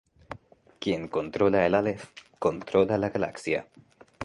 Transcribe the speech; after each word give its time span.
Quien 0.79 1.07
controla 1.15 1.67
el 1.67 1.75
'Aleph', 1.75 2.09
controla 2.39 2.97
la 3.03 3.11
galaxia. 3.11 3.67